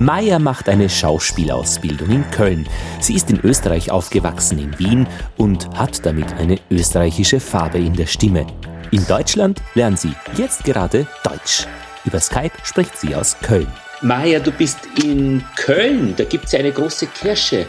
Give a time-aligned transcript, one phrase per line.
[0.00, 2.68] Maya macht eine Schauspielausbildung in Köln.
[3.00, 8.06] Sie ist in Österreich aufgewachsen, in Wien und hat damit eine österreichische Farbe in der
[8.06, 8.46] Stimme.
[8.92, 11.66] In Deutschland lernt sie jetzt gerade Deutsch.
[12.04, 13.66] Über Skype spricht sie aus Köln.
[14.00, 16.14] Maya, du bist in Köln.
[16.16, 17.66] Da gibt es ja eine große Kirche.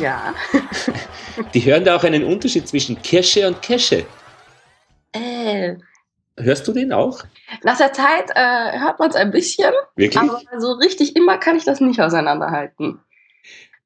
[0.00, 0.34] Ja.
[1.54, 4.06] Die hören da auch einen Unterschied zwischen Kirsche und Kirsche.
[5.12, 5.74] Äh.
[6.42, 7.22] Hörst du den auch?
[7.62, 9.72] Nach der Zeit äh, hört man es ein bisschen.
[9.96, 10.18] Wirklich?
[10.18, 13.00] Aber so richtig immer kann ich das nicht auseinanderhalten.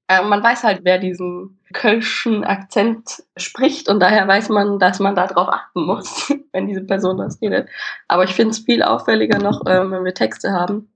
[0.09, 5.15] Äh, man weiß halt, wer diesen kölschen Akzent spricht und daher weiß man, dass man
[5.15, 7.69] darauf achten muss, wenn diese Person das redet.
[8.09, 10.91] Aber ich finde es viel auffälliger noch, äh, wenn wir Texte haben.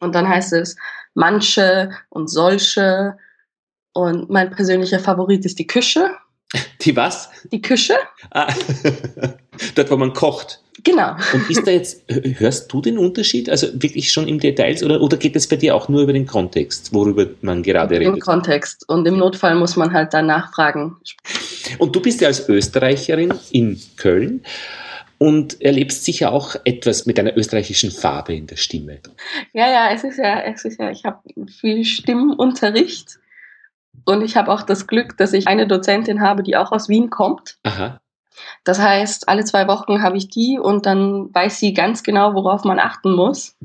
[0.00, 0.76] Und dann heißt es
[1.14, 3.18] manche und solche.
[3.92, 6.10] Und mein persönlicher Favorit ist die Küche.
[6.82, 7.30] Die was?
[7.52, 7.94] Die Küche.
[8.30, 8.52] Ah,
[9.74, 10.60] dort, wo man kocht.
[10.84, 11.16] Genau.
[11.32, 13.48] Und ist da jetzt, hörst du den Unterschied?
[13.50, 16.26] Also wirklich schon im Details oder, oder geht es bei dir auch nur über den
[16.26, 18.14] Kontext, worüber man gerade redet?
[18.14, 18.88] Im Kontext.
[18.88, 20.96] Und im Notfall muss man halt dann nachfragen.
[21.78, 24.42] Und du bist ja als Österreicherin in Köln
[25.18, 29.00] und erlebst sicher auch etwas mit einer österreichischen Farbe in der Stimme.
[29.54, 31.18] Ja, ja, es ist ja, es ist ja, ich habe
[31.48, 33.18] viel Stimmenunterricht
[34.04, 37.10] und ich habe auch das Glück, dass ich eine Dozentin habe, die auch aus Wien
[37.10, 37.58] kommt.
[37.64, 38.00] Aha.
[38.64, 42.64] Das heißt, alle zwei Wochen habe ich die und dann weiß sie ganz genau, worauf
[42.64, 43.56] man achten muss.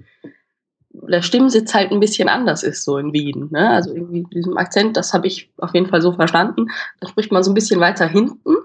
[0.94, 3.50] Der Stimmsitz halt ein bisschen anders ist so in Wien.
[3.52, 3.70] Ne?
[3.70, 6.68] Also irgendwie diesem Akzent, das habe ich auf jeden Fall so verstanden.
[7.00, 8.56] Da spricht man so ein bisschen weiter hinten.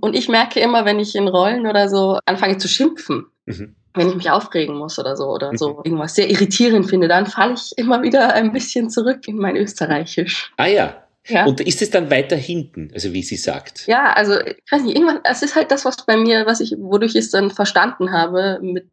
[0.00, 3.76] Und ich merke immer, wenn ich in Rollen oder so anfange zu schimpfen, Mhm.
[3.96, 7.54] Wenn ich mich aufregen muss oder so oder so irgendwas sehr irritierend finde, dann falle
[7.54, 10.52] ich immer wieder ein bisschen zurück in mein Österreichisch.
[10.56, 11.02] Ah ja.
[11.28, 11.44] Ja.
[11.44, 13.88] Und ist es dann weiter hinten, also wie sie sagt?
[13.88, 16.76] Ja, also ich weiß nicht, irgendwann, es ist halt das, was bei mir, was ich,
[16.78, 18.86] wodurch ich es dann verstanden habe, mit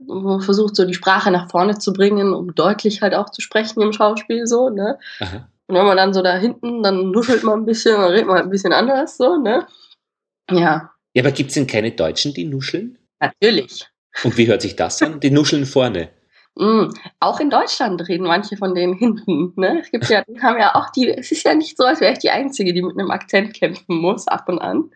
[0.00, 3.40] wo man versucht, so die Sprache nach vorne zu bringen, um deutlich halt auch zu
[3.42, 4.98] sprechen im Schauspiel so, ne?
[5.20, 5.48] Aha.
[5.66, 8.38] Und wenn man dann so da hinten, dann nuschelt man ein bisschen, dann redet man
[8.38, 9.66] ein bisschen anders so, ne?
[10.50, 12.98] Ja, Ja, aber gibt es denn keine Deutschen, die nuscheln?
[13.20, 13.86] natürlich.
[14.24, 15.20] Und wie hört sich das an?
[15.20, 16.10] Die nuscheln vorne.
[16.56, 16.88] Mm,
[17.20, 19.52] auch in Deutschland reden manche von denen hinten.
[19.56, 19.80] Ne?
[19.80, 22.12] Es gibt ja, die haben ja auch die, es ist ja nicht so, als wäre
[22.12, 24.90] ich die Einzige, die mit einem Akzent kämpfen muss, ab und an.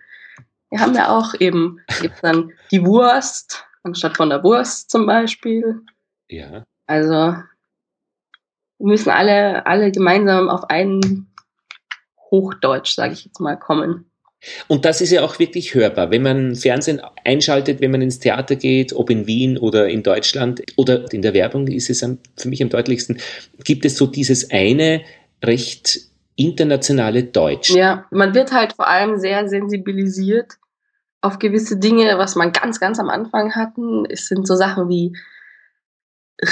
[0.71, 5.83] Wir haben ja auch eben, gibt dann die Wurst, anstatt von der Wurst zum Beispiel.
[6.29, 6.65] Ja.
[6.87, 7.45] Also wir
[8.79, 11.33] müssen alle, alle gemeinsam auf einen
[12.31, 14.11] Hochdeutsch, sage ich jetzt mal, kommen.
[14.69, 16.10] Und das ist ja auch wirklich hörbar.
[16.10, 20.62] Wenn man Fernsehen einschaltet, wenn man ins Theater geht, ob in Wien oder in Deutschland
[20.77, 22.06] oder in der Werbung ist es
[22.37, 23.19] für mich am deutlichsten,
[23.65, 25.03] gibt es so dieses eine
[25.43, 26.00] recht
[26.37, 27.71] internationale Deutsch.
[27.71, 30.55] Ja, man wird halt vor allem sehr sensibilisiert
[31.21, 34.05] auf gewisse Dinge, was man ganz, ganz am Anfang hatten.
[34.06, 35.16] Es sind so Sachen wie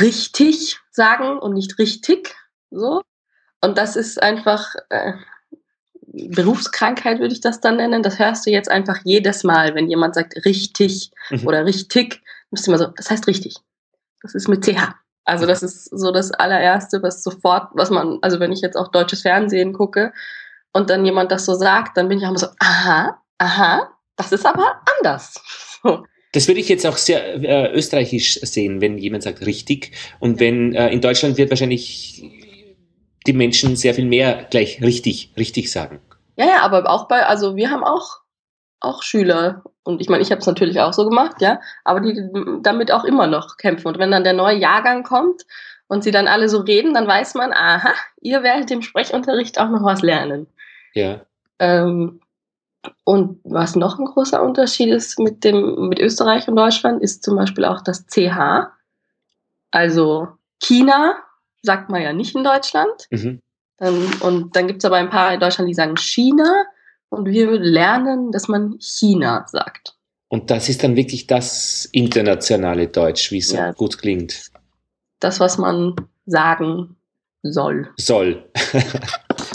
[0.01, 2.35] richtig sagen und nicht richtig.
[2.71, 3.03] So.
[3.61, 5.13] Und das ist einfach äh,
[6.13, 8.03] Berufskrankheit, würde ich das dann nennen.
[8.03, 11.47] Das hörst du jetzt einfach jedes Mal, wenn jemand sagt richtig Mhm.
[11.47, 13.57] oder richtig, müsst ihr immer so, das heißt richtig.
[14.23, 14.95] Das ist mit CH.
[15.25, 18.89] Also das ist so das allererste, was sofort, was man, also wenn ich jetzt auch
[18.89, 20.13] deutsches Fernsehen gucke
[20.73, 24.33] und dann jemand das so sagt, dann bin ich auch immer so, aha, aha, das
[24.33, 25.35] ist aber anders.
[25.85, 26.05] So.
[26.31, 29.91] Das würde ich jetzt auch sehr äh, österreichisch sehen, wenn jemand sagt richtig.
[30.21, 32.23] Und wenn äh, in Deutschland wird wahrscheinlich
[33.27, 36.01] die Menschen sehr viel mehr gleich richtig, richtig sagen.
[36.37, 38.21] Ja, ja, aber auch bei, also wir haben auch,
[38.81, 42.29] auch Schüler und ich meine, ich habe es natürlich auch so gemacht, ja, aber die
[42.63, 43.89] damit auch immer noch kämpfen.
[43.89, 45.43] Und wenn dann der neue Jahrgang kommt
[45.89, 49.69] und sie dann alle so reden, dann weiß man, aha, ihr werdet im Sprechunterricht auch
[49.69, 50.47] noch was lernen.
[50.95, 51.23] Ja.
[51.59, 52.21] Ähm,
[53.05, 57.37] und was noch ein großer Unterschied ist mit dem, mit Österreich und Deutschland, ist zum
[57.37, 58.71] Beispiel auch das CH.
[59.71, 60.29] Also
[60.61, 61.17] China
[61.63, 63.07] sagt man ja nicht in Deutschland.
[63.11, 63.41] Mhm.
[63.81, 66.65] Ähm, und dann gibt es aber ein paar in Deutschland, die sagen China.
[67.09, 69.95] Und wir lernen, dass man China sagt.
[70.29, 73.73] Und das ist dann wirklich das internationale Deutsch, wie es Ja.
[73.73, 74.51] gut klingt.
[75.21, 75.95] Das, was man
[76.27, 76.97] sagen
[77.43, 77.91] soll.
[77.97, 78.45] Soll.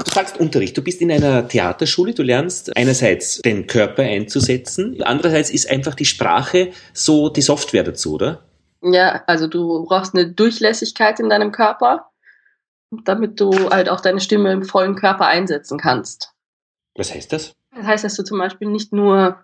[0.06, 0.78] Du sagst Unterricht.
[0.78, 2.14] Du bist in einer Theaterschule.
[2.14, 5.02] Du lernst einerseits den Körper einzusetzen.
[5.04, 8.44] Andererseits ist einfach die Sprache so die Software dazu, oder?
[8.82, 12.10] Ja, also du brauchst eine Durchlässigkeit in deinem Körper,
[13.04, 16.34] damit du halt auch deine Stimme im vollen Körper einsetzen kannst.
[16.96, 17.54] Was heißt das?
[17.76, 19.44] Das heißt, dass du zum Beispiel nicht nur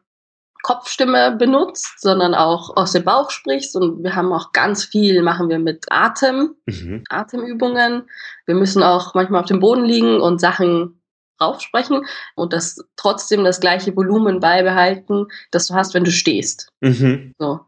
[0.64, 3.76] Kopfstimme benutzt, sondern auch aus dem Bauch sprichst.
[3.76, 7.04] Und wir haben auch ganz viel, machen wir mit Atem, Mhm.
[7.10, 8.10] Atemübungen.
[8.46, 11.02] Wir müssen auch manchmal auf dem Boden liegen und Sachen
[11.42, 16.70] raufsprechen und das trotzdem das gleiche Volumen beibehalten, das du hast, wenn du stehst.
[16.80, 17.34] Mhm.
[17.38, 17.60] So.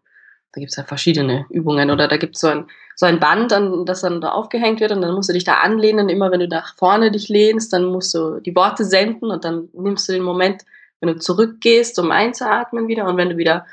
[0.55, 3.51] Da gibt es ja verschiedene Übungen oder da gibt es so ein, so ein Band,
[3.51, 6.07] an, das dann da aufgehängt wird und dann musst du dich da anlehnen.
[6.07, 9.67] Immer wenn du nach vorne dich lehnst, dann musst du die Worte senden und dann
[9.73, 10.63] nimmst du den Moment,
[11.01, 13.65] wenn du zurückgehst, um einzuatmen wieder und wenn du wieder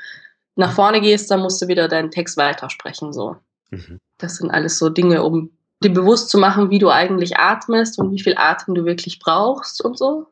[0.55, 3.13] nach vorne gehst, dann musst du wieder deinen Text weitersprechen.
[3.13, 3.37] So.
[3.71, 3.99] Mhm.
[4.17, 5.51] Das sind alles so Dinge, um
[5.81, 9.83] dir bewusst zu machen, wie du eigentlich atmest und wie viel Atem du wirklich brauchst
[9.83, 10.27] und so.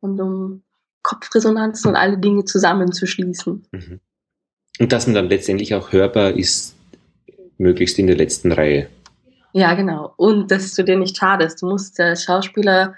[0.00, 0.62] Und um
[1.02, 3.66] Kopfresonanzen und alle Dinge zusammenzuschließen.
[3.72, 4.00] Mhm.
[4.80, 6.74] Und dass man dann letztendlich auch hörbar ist,
[7.58, 8.88] möglichst in der letzten Reihe.
[9.52, 10.12] Ja, genau.
[10.16, 11.62] Und dass du dir nicht schadest.
[11.62, 12.94] Du musst als Schauspieler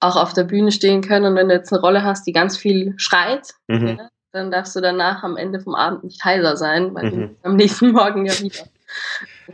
[0.00, 2.56] auch auf der Bühne stehen können und wenn du jetzt eine Rolle hast, die ganz
[2.56, 3.88] viel schreit, mhm.
[3.88, 7.10] ja, dann darfst du danach am Ende vom Abend nicht heiser sein, weil mhm.
[7.10, 8.64] du am nächsten Morgen ja wieder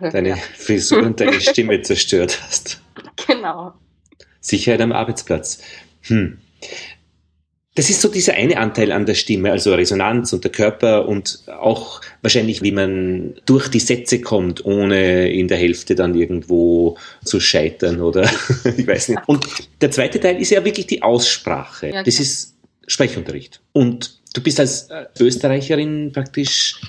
[0.12, 0.36] deine ja.
[0.36, 2.80] Frisur und deine Stimme zerstört hast.
[3.26, 3.74] Genau.
[4.40, 5.62] Sicherheit am Arbeitsplatz.
[6.02, 6.38] Hm.
[7.76, 11.44] Das ist so dieser eine Anteil an der Stimme, also Resonanz und der Körper und
[11.46, 17.38] auch wahrscheinlich, wie man durch die Sätze kommt, ohne in der Hälfte dann irgendwo zu
[17.38, 18.24] scheitern oder
[18.76, 19.22] ich weiß nicht.
[19.26, 19.46] Und
[19.80, 21.90] der zweite Teil ist ja wirklich die Aussprache.
[21.90, 22.56] Ja, das ist
[22.88, 23.60] Sprechunterricht.
[23.72, 24.88] Und du bist als
[25.18, 26.80] Österreicherin praktisch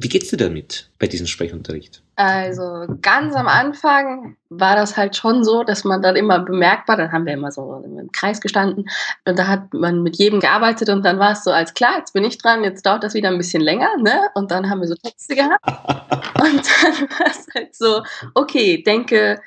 [0.00, 2.02] wie geht's dir damit bei diesem Sprechunterricht?
[2.18, 7.12] Also ganz am Anfang war das halt schon so, dass man dann immer bemerkbar, dann
[7.12, 8.90] haben wir immer so im Kreis gestanden
[9.24, 12.14] und da hat man mit jedem gearbeitet und dann war es so als klar, jetzt
[12.14, 14.30] bin ich dran, jetzt dauert das wieder ein bisschen länger, ne?
[14.34, 15.64] Und dann haben wir so Texte gehabt
[16.42, 18.02] und dann war es halt so,
[18.34, 19.40] okay, denke,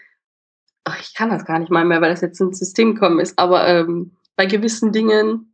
[0.86, 3.38] ach, ich kann das gar nicht mal mehr, weil das jetzt ins System gekommen ist,
[3.38, 5.48] aber ähm, bei gewissen Dingen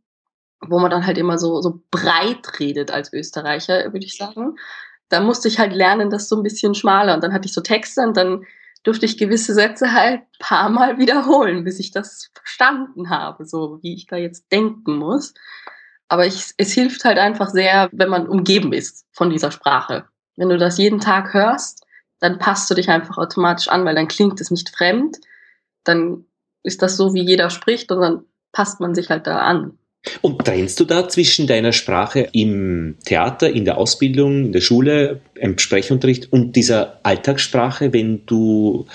[0.60, 4.56] wo man dann halt immer so, so breit redet als Österreicher, würde ich sagen
[5.08, 7.14] da musste ich halt lernen, das so ein bisschen schmaler.
[7.14, 8.44] Und dann hatte ich so Texte und dann
[8.82, 13.78] durfte ich gewisse Sätze halt ein paar Mal wiederholen, bis ich das verstanden habe, so
[13.82, 15.34] wie ich da jetzt denken muss.
[16.08, 20.06] Aber ich, es hilft halt einfach sehr, wenn man umgeben ist von dieser Sprache.
[20.36, 21.84] Wenn du das jeden Tag hörst,
[22.20, 25.18] dann passt du dich einfach automatisch an, weil dann klingt es nicht fremd.
[25.84, 26.24] Dann
[26.62, 29.78] ist das so, wie jeder spricht und dann passt man sich halt da an.
[30.22, 35.20] Und trennst du da zwischen deiner Sprache im Theater, in der Ausbildung, in der Schule,
[35.34, 38.86] im Sprechunterricht und dieser Alltagssprache, wenn du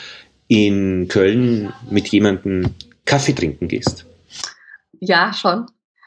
[0.47, 4.05] in Köln mit jemandem Kaffee trinken gehst?
[4.99, 5.65] Ja, schon.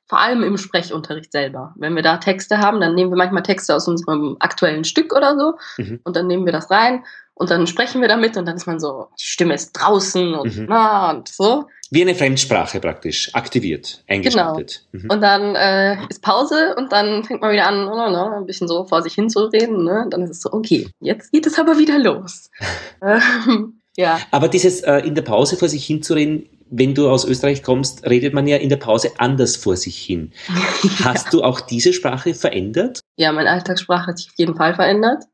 [0.08, 1.74] Vor allem im Sprechunterricht selber.
[1.76, 5.36] Wenn wir da Texte haben, dann nehmen wir manchmal Texte aus unserem aktuellen Stück oder
[5.36, 6.00] so mhm.
[6.04, 7.02] und dann nehmen wir das rein
[7.38, 10.56] und dann sprechen wir damit und dann ist man so, die Stimme ist draußen und,
[10.56, 10.66] mhm.
[10.70, 11.66] na, und so.
[11.90, 14.86] Wie eine Fremdsprache praktisch, aktiviert, eingeschaltet.
[14.90, 15.04] Genau.
[15.04, 15.10] Mhm.
[15.10, 18.68] Und dann äh, ist Pause und dann fängt man wieder an, oh, no, ein bisschen
[18.68, 19.84] so vor sich hin zu reden.
[19.84, 20.04] Ne?
[20.04, 22.50] Und dann ist es so, okay, jetzt geht es aber wieder los.
[23.02, 24.18] Ähm, ja.
[24.30, 28.32] Aber dieses äh, in der Pause vor sich hinzureden, wenn du aus Österreich kommst, redet
[28.32, 30.32] man ja in der Pause anders vor sich hin.
[31.04, 31.30] Hast ja.
[31.30, 33.00] du auch diese Sprache verändert?
[33.16, 35.24] Ja, meine Alltagssprache hat sich auf jeden Fall verändert.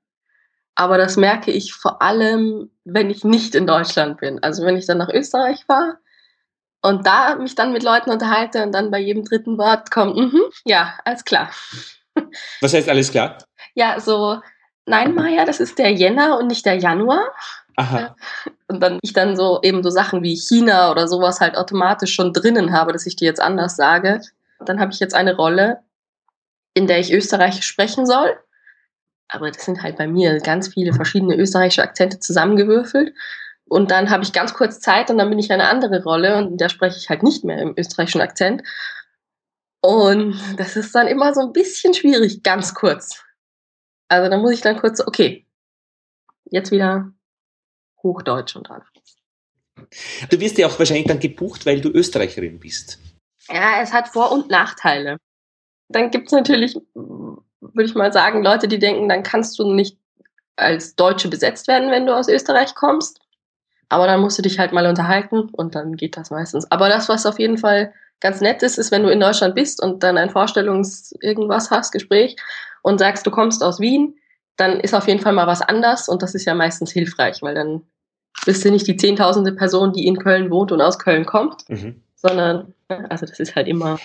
[0.75, 4.43] Aber das merke ich vor allem, wenn ich nicht in Deutschland bin.
[4.43, 5.99] Also wenn ich dann nach Österreich fahre,
[6.83, 10.37] und da mich dann mit Leuten unterhalte und dann bei jedem dritten Wort kommt, mm
[10.65, 11.51] ja, alles klar.
[12.61, 13.39] Was heißt alles klar?
[13.75, 14.41] Ja, so,
[14.85, 17.23] nein, Maja, das ist der Jänner und nicht der Januar.
[17.77, 18.15] Aha.
[18.69, 22.33] Und dann ich dann so eben so Sachen wie China oder sowas halt automatisch schon
[22.33, 24.21] drinnen habe, dass ich die jetzt anders sage.
[24.61, 25.81] Dann habe ich jetzt eine Rolle,
[26.75, 28.39] in der ich Österreichisch sprechen soll.
[29.33, 33.15] Aber das sind halt bei mir ganz viele verschiedene österreichische Akzente zusammengewürfelt.
[33.65, 36.61] Und dann habe ich ganz kurz Zeit und dann bin ich eine andere Rolle und
[36.61, 38.63] da spreche ich halt nicht mehr im österreichischen Akzent.
[39.81, 43.25] Und das ist dann immer so ein bisschen schwierig, ganz kurz.
[44.09, 45.47] Also da muss ich dann kurz, okay,
[46.51, 47.11] jetzt wieder
[48.03, 48.83] Hochdeutsch und dann.
[50.29, 52.99] Du wirst ja auch wahrscheinlich dann gebucht, weil du Österreicherin bist.
[53.49, 55.17] Ja, es hat Vor- und Nachteile.
[55.89, 56.77] Dann gibt es natürlich,
[57.63, 59.97] würde ich mal sagen, Leute, die denken, dann kannst du nicht
[60.57, 63.21] als Deutsche besetzt werden, wenn du aus Österreich kommst.
[63.89, 66.71] Aber dann musst du dich halt mal unterhalten und dann geht das meistens.
[66.71, 69.83] Aber das, was auf jeden Fall ganz nett ist, ist, wenn du in Deutschland bist
[69.83, 72.37] und dann ein Vorstellungs irgendwas hast, Gespräch
[72.83, 74.17] und sagst, du kommst aus Wien,
[74.57, 77.55] dann ist auf jeden Fall mal was anders und das ist ja meistens hilfreich, weil
[77.55, 77.83] dann
[78.45, 82.03] bist du nicht die zehntausende Person, die in Köln wohnt und aus Köln kommt, mhm.
[82.15, 83.99] sondern, also das ist halt immer.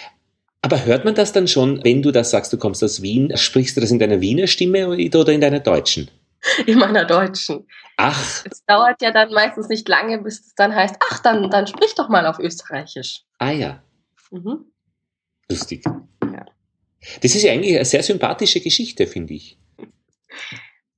[0.68, 3.78] Aber hört man das dann schon, wenn du das sagst, du kommst aus Wien, sprichst
[3.78, 6.12] du das in deiner Wiener Stimme oder in deiner deutschen?
[6.66, 7.66] in meiner Deutschen.
[7.96, 8.44] Ach.
[8.52, 11.96] Es dauert ja dann meistens nicht lange, bis es dann heißt, ach, dann, dann sprich
[11.96, 13.24] doch mal auf Österreichisch.
[13.38, 13.82] Ah ja.
[14.30, 14.66] Mhm.
[15.50, 15.86] Lustig.
[15.86, 16.46] Ja.
[17.22, 19.58] Das ist ja eigentlich eine sehr sympathische Geschichte, finde ich.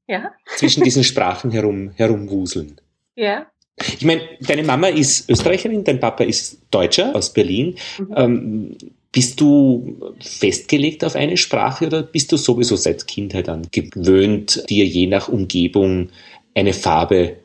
[0.07, 0.31] Ja.
[0.57, 2.81] Zwischen diesen Sprachen herum, herumwuseln.
[3.13, 3.45] Ja.
[3.77, 7.77] Ich meine, deine Mama ist Österreicherin, dein Papa ist Deutscher aus Berlin.
[7.99, 8.13] Mhm.
[8.17, 8.77] Ähm,
[9.11, 14.85] Bist du festgelegt auf eine Sprache oder bist du sowieso seit Kindheit an gewöhnt, dir
[14.85, 16.09] je nach Umgebung
[16.55, 17.37] eine Farbe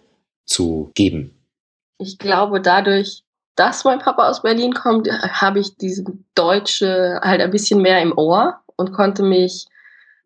[0.44, 1.35] zu geben?
[1.99, 3.23] Ich glaube, dadurch,
[3.56, 6.04] dass mein Papa aus Berlin kommt, habe ich diese
[6.35, 9.66] Deutsche halt ein bisschen mehr im Ohr und konnte mich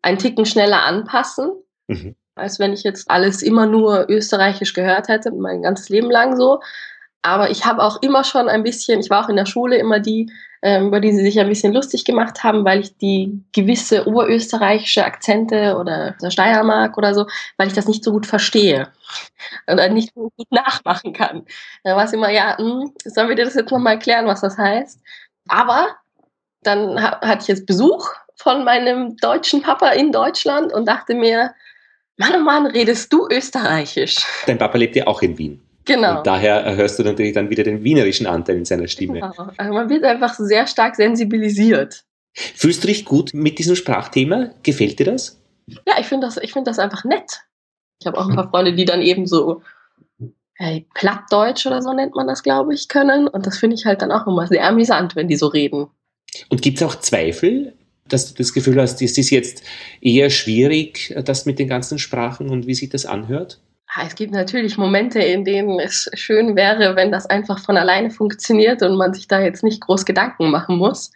[0.01, 1.51] einen Ticken schneller anpassen,
[1.87, 2.15] mhm.
[2.35, 6.59] als wenn ich jetzt alles immer nur österreichisch gehört hätte, mein ganzes Leben lang so.
[7.21, 9.99] Aber ich habe auch immer schon ein bisschen, ich war auch in der Schule immer
[9.99, 14.07] die, ähm, über die sie sich ein bisschen lustig gemacht haben, weil ich die gewisse
[14.07, 18.87] oberösterreichische Akzente oder der Steiermark oder so, weil ich das nicht so gut verstehe
[19.71, 21.45] oder nicht so gut nachmachen kann.
[21.83, 24.57] Da war es immer, ja, hm, sollen wir dir das jetzt nochmal erklären, was das
[24.57, 24.99] heißt?
[25.47, 25.89] Aber
[26.63, 31.53] dann hatte ich jetzt Besuch von meinem deutschen Papa in Deutschland und dachte mir,
[32.17, 34.15] Mann, oh Mann, redest du österreichisch?
[34.45, 35.68] Dein Papa lebt ja auch in Wien.
[35.89, 36.19] Genau.
[36.19, 39.21] Und daher hörst du natürlich dann wieder den wienerischen Anteil in seiner Stimme.
[39.21, 39.33] Genau.
[39.57, 42.05] Also man wird einfach sehr stark sensibilisiert.
[42.33, 44.51] Fühlst du dich gut mit diesem Sprachthema?
[44.61, 45.41] Gefällt dir das?
[45.65, 47.41] Ja, ich finde das, find das einfach nett.
[47.99, 49.63] Ich habe auch ein paar Freunde, die dann eben so
[50.53, 53.27] hey, Plattdeutsch oder so nennt man das, glaube ich, können.
[53.27, 55.87] Und das finde ich halt dann auch immer sehr amüsant, wenn die so reden.
[56.49, 57.73] Und gibt es auch Zweifel,
[58.07, 59.63] dass du das Gefühl hast, es ist jetzt
[60.01, 63.59] eher schwierig, das mit den ganzen Sprachen und wie sich das anhört?
[64.05, 68.83] Es gibt natürlich Momente, in denen es schön wäre, wenn das einfach von alleine funktioniert
[68.83, 71.11] und man sich da jetzt nicht groß Gedanken machen muss.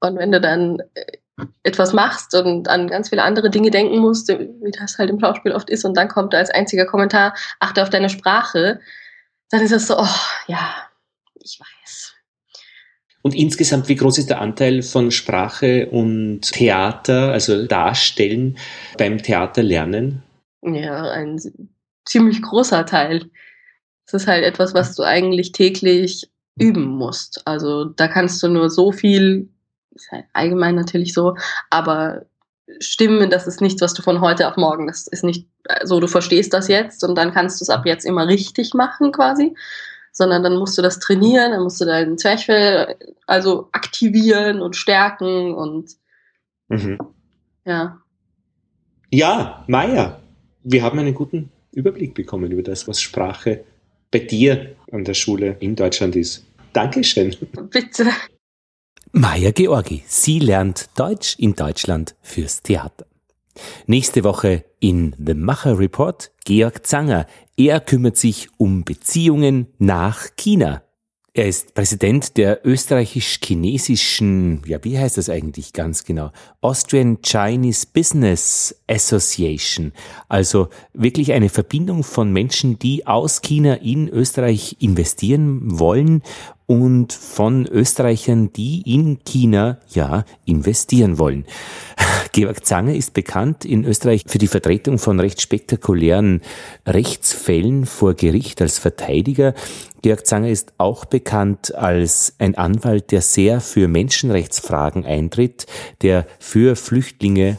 [0.00, 4.28] Und wenn du dann äh, etwas machst und an ganz viele andere Dinge denken musst,
[4.28, 7.82] wie das halt im Schauspiel oft ist, und dann kommt da als einziger Kommentar, achte
[7.82, 8.80] auf deine Sprache,
[9.50, 10.16] dann ist es so, oh,
[10.48, 10.74] ja,
[11.34, 12.14] ich weiß.
[13.22, 18.58] Und insgesamt, wie groß ist der Anteil von Sprache und Theater, also Darstellen
[18.98, 20.24] beim Theaterlernen?
[20.62, 21.38] Ja, ein
[22.04, 23.30] ziemlich großer Teil.
[24.06, 27.46] Es ist halt etwas, was du eigentlich täglich üben musst.
[27.46, 29.48] Also da kannst du nur so viel,
[29.94, 31.36] ist halt allgemein natürlich so,
[31.70, 32.26] aber
[32.78, 35.48] Stimmen, das ist nichts, was du von heute auf morgen, das ist nicht
[35.84, 39.12] so, du verstehst das jetzt und dann kannst du es ab jetzt immer richtig machen
[39.12, 39.54] quasi,
[40.12, 45.54] sondern dann musst du das trainieren, dann musst du deinen Zwerchfell also aktivieren und stärken
[45.54, 45.92] und
[46.68, 46.98] mhm.
[47.64, 47.98] ja.
[49.10, 50.20] Ja, Maya,
[50.62, 53.64] wir haben einen guten Überblick bekommen über das, was Sprache
[54.10, 56.44] bei dir an der Schule in Deutschland ist.
[56.72, 57.34] Dankeschön.
[57.70, 58.06] Bitte.
[59.12, 63.06] Maja Georgi, sie lernt Deutsch in Deutschland fürs Theater.
[63.86, 67.26] Nächste Woche in The Macher Report Georg Zanger.
[67.56, 70.82] Er kümmert sich um Beziehungen nach China.
[71.34, 76.30] Er ist Präsident der österreichisch-chinesischen, ja, wie heißt das eigentlich ganz genau?
[76.60, 79.92] Austrian Chinese Business Association.
[80.28, 86.22] Also wirklich eine Verbindung von Menschen, die aus China in Österreich investieren wollen
[86.66, 91.44] und von Österreichern, die in China ja investieren wollen.
[92.32, 96.40] Georg Zange ist bekannt in Österreich für die Vertretung von recht spektakulären
[96.86, 99.54] Rechtsfällen vor Gericht als Verteidiger.
[100.02, 105.66] Georg Zanger ist auch bekannt als ein Anwalt, der sehr für Menschenrechtsfragen eintritt,
[106.00, 107.58] der für Flüchtlinge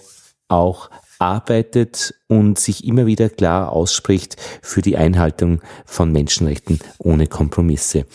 [0.49, 8.05] auch arbeitet und sich immer wieder klar ausspricht für die Einhaltung von Menschenrechten ohne Kompromisse.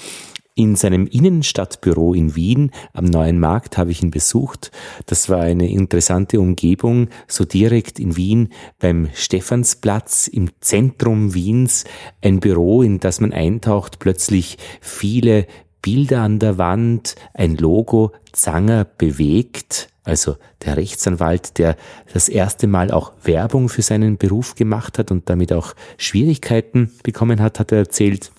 [0.59, 4.73] In seinem Innenstadtbüro in Wien am Neuen Markt habe ich ihn besucht.
[5.07, 8.49] Das war eine interessante Umgebung, so direkt in Wien
[8.81, 11.85] beim Stephansplatz im Zentrum Wiens.
[12.23, 15.47] Ein Büro, in das man eintaucht, plötzlich viele
[15.81, 20.35] Bilder an der Wand, ein Logo, Zanger bewegt, also
[20.65, 21.77] der Rechtsanwalt, der
[22.12, 27.41] das erste Mal auch Werbung für seinen Beruf gemacht hat und damit auch Schwierigkeiten bekommen
[27.41, 28.33] hat, hat er erzählt.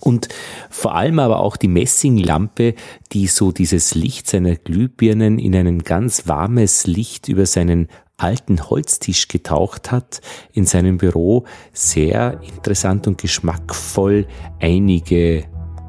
[0.00, 0.28] Und
[0.70, 2.74] vor allem aber auch die Messinglampe,
[3.12, 7.88] die so dieses Licht seiner Glühbirnen in ein ganz warmes Licht über seinen
[8.18, 10.20] alten Holztisch getaucht hat
[10.52, 11.44] in seinem Büro.
[11.72, 14.26] Sehr interessant und geschmackvoll
[14.60, 15.44] einige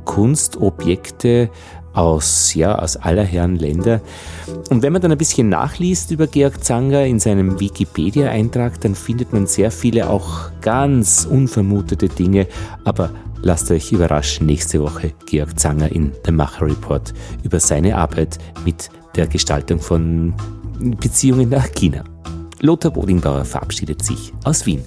[0.06, 1.50] Kunstobjekte
[1.98, 4.02] aus, ja, aus aller Herren Länder.
[4.70, 9.34] Und wenn man dann ein bisschen nachliest über Georg Zanger in seinem Wikipedia-Eintrag, dann findet
[9.34, 12.48] man sehr viele auch ganz unvermutete Dinge,
[12.84, 13.10] aber
[13.41, 17.13] Lasst euch überraschen, nächste Woche Georg Zanger in The Macher Report
[17.44, 20.34] über seine Arbeit mit der Gestaltung von
[20.79, 22.03] Beziehungen nach China.
[22.60, 24.84] Lothar Bodingbauer verabschiedet sich aus Wien.